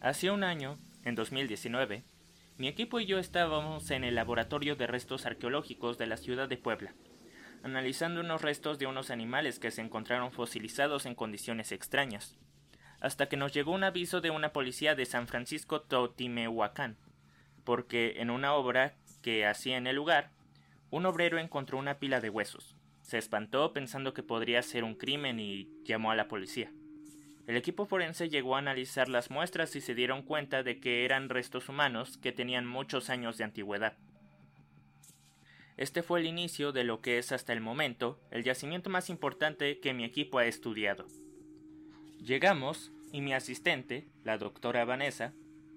Hace 0.00 0.30
un 0.30 0.44
año, 0.44 0.78
en 1.04 1.14
2019, 1.14 2.04
mi 2.56 2.68
equipo 2.68 3.00
y 3.00 3.04
yo 3.04 3.18
estábamos 3.18 3.90
en 3.90 4.02
el 4.02 4.14
laboratorio 4.14 4.74
de 4.74 4.86
restos 4.86 5.26
arqueológicos 5.26 5.98
de 5.98 6.06
la 6.06 6.16
ciudad 6.16 6.48
de 6.48 6.56
Puebla, 6.56 6.94
analizando 7.62 8.22
unos 8.22 8.40
restos 8.40 8.78
de 8.78 8.86
unos 8.86 9.10
animales 9.10 9.58
que 9.58 9.70
se 9.70 9.82
encontraron 9.82 10.32
fosilizados 10.32 11.04
en 11.04 11.14
condiciones 11.14 11.70
extrañas, 11.70 12.38
hasta 13.00 13.28
que 13.28 13.36
nos 13.36 13.52
llegó 13.52 13.72
un 13.72 13.84
aviso 13.84 14.22
de 14.22 14.30
una 14.30 14.54
policía 14.54 14.94
de 14.94 15.04
San 15.04 15.28
Francisco 15.28 15.82
Totimehuacán, 15.82 16.96
porque 17.64 18.22
en 18.22 18.30
una 18.30 18.54
obra 18.54 18.94
que 19.20 19.44
hacía 19.44 19.76
en 19.76 19.86
el 19.86 19.96
lugar, 19.96 20.30
un 20.88 21.04
obrero 21.04 21.38
encontró 21.38 21.76
una 21.76 21.98
pila 21.98 22.22
de 22.22 22.30
huesos. 22.30 22.74
Se 23.02 23.18
espantó 23.18 23.74
pensando 23.74 24.14
que 24.14 24.22
podría 24.22 24.62
ser 24.62 24.82
un 24.82 24.94
crimen 24.94 25.38
y 25.40 25.68
llamó 25.84 26.10
a 26.10 26.16
la 26.16 26.26
policía. 26.26 26.72
El 27.46 27.56
equipo 27.56 27.86
forense 27.86 28.28
llegó 28.28 28.56
a 28.56 28.58
analizar 28.58 29.08
las 29.08 29.30
muestras 29.30 29.74
y 29.76 29.80
se 29.80 29.94
dieron 29.94 30.22
cuenta 30.22 30.62
de 30.62 30.78
que 30.78 31.04
eran 31.04 31.28
restos 31.28 31.68
humanos 31.68 32.18
que 32.18 32.32
tenían 32.32 32.66
muchos 32.66 33.10
años 33.10 33.38
de 33.38 33.44
antigüedad. 33.44 33.96
Este 35.76 36.02
fue 36.02 36.20
el 36.20 36.26
inicio 36.26 36.72
de 36.72 36.84
lo 36.84 37.00
que 37.00 37.18
es 37.18 37.32
hasta 37.32 37.52
el 37.52 37.60
momento 37.60 38.20
el 38.30 38.44
yacimiento 38.44 38.90
más 38.90 39.08
importante 39.08 39.80
que 39.80 39.94
mi 39.94 40.04
equipo 40.04 40.38
ha 40.38 40.44
estudiado. 40.44 41.06
Llegamos 42.18 42.92
y 43.12 43.22
mi 43.22 43.32
asistente, 43.32 44.06
la 44.22 44.36
doctora 44.36 44.84
Vanessa, 44.84 45.32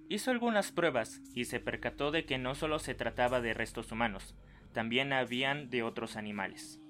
hizo 0.08 0.30
algunas 0.30 0.72
pruebas 0.72 1.22
y 1.34 1.46
se 1.46 1.58
percató 1.58 2.10
de 2.10 2.26
que 2.26 2.36
no 2.36 2.54
solo 2.54 2.78
se 2.78 2.94
trataba 2.94 3.40
de 3.40 3.54
restos 3.54 3.90
humanos, 3.92 4.34
también 4.72 5.12
habían 5.12 5.70
de 5.70 5.82
otros 5.82 6.16
animales. 6.16 6.80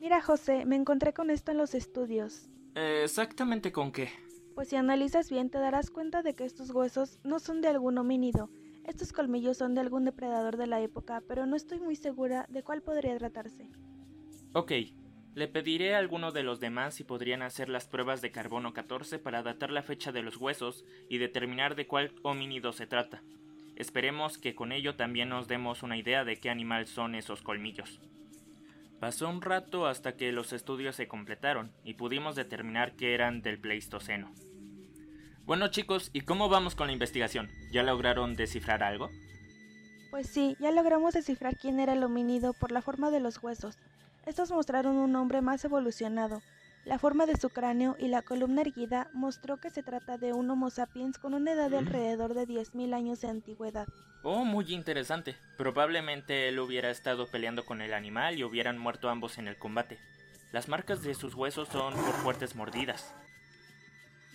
Mira 0.00 0.20
José, 0.20 0.64
me 0.64 0.76
encontré 0.76 1.12
con 1.12 1.30
esto 1.30 1.50
en 1.50 1.58
los 1.58 1.74
estudios. 1.74 2.48
¿Exactamente 2.78 3.72
con 3.72 3.90
qué? 3.90 4.08
Pues 4.54 4.68
si 4.68 4.76
analizas 4.76 5.30
bien 5.30 5.50
te 5.50 5.58
darás 5.58 5.90
cuenta 5.90 6.22
de 6.22 6.34
que 6.34 6.44
estos 6.44 6.70
huesos 6.70 7.18
no 7.24 7.40
son 7.40 7.60
de 7.60 7.68
algún 7.68 7.98
homínido. 7.98 8.50
Estos 8.84 9.12
colmillos 9.12 9.56
son 9.58 9.74
de 9.74 9.80
algún 9.80 10.04
depredador 10.04 10.56
de 10.56 10.68
la 10.68 10.80
época, 10.80 11.22
pero 11.26 11.44
no 11.46 11.56
estoy 11.56 11.80
muy 11.80 11.96
segura 11.96 12.46
de 12.48 12.62
cuál 12.62 12.82
podría 12.82 13.18
tratarse. 13.18 13.68
Ok, 14.52 14.72
le 15.34 15.48
pediré 15.48 15.96
a 15.96 15.98
alguno 15.98 16.30
de 16.30 16.44
los 16.44 16.60
demás 16.60 16.94
si 16.94 17.02
podrían 17.04 17.42
hacer 17.42 17.68
las 17.68 17.88
pruebas 17.88 18.22
de 18.22 18.30
carbono 18.30 18.72
14 18.72 19.18
para 19.18 19.42
datar 19.42 19.70
la 19.70 19.82
fecha 19.82 20.12
de 20.12 20.22
los 20.22 20.36
huesos 20.36 20.84
y 21.08 21.18
determinar 21.18 21.74
de 21.74 21.88
cuál 21.88 22.14
homínido 22.22 22.72
se 22.72 22.86
trata. 22.86 23.22
Esperemos 23.74 24.38
que 24.38 24.54
con 24.54 24.70
ello 24.70 24.94
también 24.94 25.28
nos 25.30 25.48
demos 25.48 25.82
una 25.82 25.96
idea 25.96 26.24
de 26.24 26.36
qué 26.36 26.48
animal 26.48 26.86
son 26.86 27.16
esos 27.16 27.42
colmillos. 27.42 28.00
Pasó 29.00 29.28
un 29.28 29.42
rato 29.42 29.86
hasta 29.86 30.16
que 30.16 30.32
los 30.32 30.52
estudios 30.52 30.96
se 30.96 31.06
completaron 31.06 31.72
y 31.84 31.94
pudimos 31.94 32.34
determinar 32.34 32.96
que 32.96 33.14
eran 33.14 33.42
del 33.42 33.60
Pleistoceno. 33.60 34.32
Bueno 35.44 35.68
chicos, 35.68 36.10
¿y 36.12 36.22
cómo 36.22 36.48
vamos 36.48 36.74
con 36.74 36.88
la 36.88 36.92
investigación? 36.92 37.48
¿Ya 37.72 37.84
lograron 37.84 38.34
descifrar 38.34 38.82
algo? 38.82 39.08
Pues 40.10 40.26
sí, 40.28 40.56
ya 40.58 40.72
logramos 40.72 41.14
descifrar 41.14 41.56
quién 41.56 41.78
era 41.78 41.92
el 41.92 42.02
homínido 42.02 42.54
por 42.54 42.72
la 42.72 42.82
forma 42.82 43.10
de 43.10 43.20
los 43.20 43.42
huesos. 43.42 43.78
Estos 44.26 44.50
mostraron 44.50 44.96
un 44.96 45.14
hombre 45.14 45.42
más 45.42 45.64
evolucionado, 45.64 46.42
la 46.88 46.98
forma 46.98 47.26
de 47.26 47.36
su 47.36 47.50
cráneo 47.50 47.96
y 47.98 48.08
la 48.08 48.22
columna 48.22 48.62
erguida 48.62 49.10
mostró 49.12 49.58
que 49.58 49.68
se 49.68 49.82
trata 49.82 50.16
de 50.16 50.32
un 50.32 50.50
Homo 50.50 50.70
sapiens 50.70 51.18
con 51.18 51.34
una 51.34 51.52
edad 51.52 51.68
de 51.68 51.76
alrededor 51.76 52.32
de 52.32 52.48
10.000 52.48 52.94
años 52.94 53.20
de 53.20 53.28
antigüedad. 53.28 53.86
Oh, 54.22 54.46
muy 54.46 54.72
interesante. 54.72 55.36
Probablemente 55.58 56.48
él 56.48 56.58
hubiera 56.58 56.88
estado 56.88 57.26
peleando 57.26 57.66
con 57.66 57.82
el 57.82 57.92
animal 57.92 58.38
y 58.38 58.44
hubieran 58.44 58.78
muerto 58.78 59.10
ambos 59.10 59.36
en 59.36 59.48
el 59.48 59.58
combate. 59.58 59.98
Las 60.50 60.68
marcas 60.68 61.02
de 61.02 61.12
sus 61.12 61.34
huesos 61.34 61.68
son 61.68 61.92
por 61.92 62.14
fuertes 62.14 62.56
mordidas. 62.56 63.14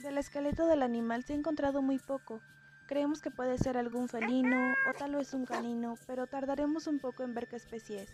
Del 0.03 0.19
esqueleto 0.19 0.67
del 0.67 0.83
animal 0.83 1.23
se 1.23 1.33
ha 1.33 1.35
encontrado 1.35 1.81
muy 1.81 1.97
poco. 1.97 2.39
Creemos 2.85 3.19
que 3.19 3.31
puede 3.31 3.57
ser 3.57 3.77
algún 3.77 4.07
felino 4.07 4.75
o 4.87 4.93
tal 4.93 5.15
vez 5.15 5.33
un 5.33 5.47
canino, 5.47 5.95
pero 6.05 6.27
tardaremos 6.27 6.85
un 6.85 6.99
poco 6.99 7.23
en 7.23 7.33
ver 7.33 7.47
qué 7.47 7.55
especie 7.55 8.03
es. 8.03 8.09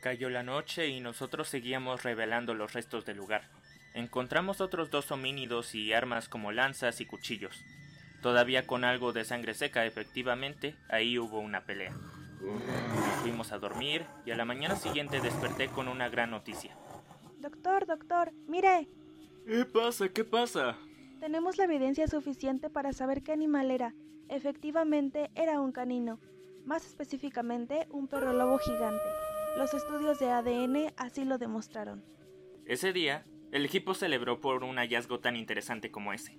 Cayó 0.00 0.30
la 0.30 0.42
noche 0.42 0.88
y 0.88 1.00
nosotros 1.00 1.48
seguíamos 1.48 2.04
revelando 2.04 2.54
los 2.54 2.72
restos 2.72 3.04
del 3.04 3.18
lugar. 3.18 3.42
Encontramos 3.96 4.60
otros 4.60 4.90
dos 4.90 5.10
homínidos 5.10 5.74
y 5.74 5.94
armas 5.94 6.28
como 6.28 6.52
lanzas 6.52 7.00
y 7.00 7.06
cuchillos. 7.06 7.64
Todavía 8.20 8.66
con 8.66 8.84
algo 8.84 9.14
de 9.14 9.24
sangre 9.24 9.54
seca, 9.54 9.86
efectivamente, 9.86 10.76
ahí 10.90 11.18
hubo 11.18 11.40
una 11.40 11.64
pelea. 11.64 11.96
fuimos 13.22 13.52
a 13.52 13.58
dormir 13.58 14.04
y 14.26 14.32
a 14.32 14.36
la 14.36 14.44
mañana 14.44 14.76
siguiente 14.76 15.22
desperté 15.22 15.68
con 15.68 15.88
una 15.88 16.10
gran 16.10 16.30
noticia. 16.30 16.76
Doctor, 17.38 17.86
doctor, 17.86 18.32
mire. 18.46 18.86
¿Qué 19.46 19.64
pasa? 19.64 20.10
¿Qué 20.10 20.24
pasa? 20.24 20.76
Tenemos 21.18 21.56
la 21.56 21.64
evidencia 21.64 22.06
suficiente 22.06 22.68
para 22.68 22.92
saber 22.92 23.22
qué 23.22 23.32
animal 23.32 23.70
era. 23.70 23.94
Efectivamente, 24.28 25.30
era 25.34 25.58
un 25.58 25.72
canino. 25.72 26.20
Más 26.66 26.84
específicamente, 26.84 27.86
un 27.88 28.08
perro 28.08 28.34
lobo 28.34 28.58
gigante. 28.58 29.08
Los 29.56 29.72
estudios 29.72 30.18
de 30.18 30.30
ADN 30.30 30.92
así 30.98 31.24
lo 31.24 31.38
demostraron. 31.38 32.04
Ese 32.66 32.92
día, 32.92 33.24
el 33.52 33.64
equipo 33.64 33.94
celebró 33.94 34.40
por 34.40 34.64
un 34.64 34.76
hallazgo 34.76 35.20
tan 35.20 35.36
interesante 35.36 35.90
como 35.90 36.12
ese. 36.12 36.38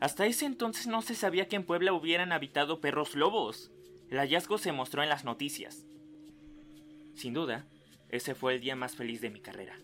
Hasta 0.00 0.26
ese 0.26 0.46
entonces 0.46 0.86
no 0.86 1.02
se 1.02 1.14
sabía 1.14 1.48
que 1.48 1.56
en 1.56 1.64
Puebla 1.64 1.92
hubieran 1.92 2.32
habitado 2.32 2.80
perros 2.80 3.14
lobos. 3.14 3.72
El 4.08 4.18
hallazgo 4.18 4.58
se 4.58 4.72
mostró 4.72 5.02
en 5.02 5.08
las 5.08 5.24
noticias. 5.24 5.86
Sin 7.14 7.34
duda, 7.34 7.68
ese 8.08 8.34
fue 8.34 8.54
el 8.54 8.60
día 8.60 8.76
más 8.76 8.96
feliz 8.96 9.20
de 9.20 9.30
mi 9.30 9.40
carrera. 9.40 9.78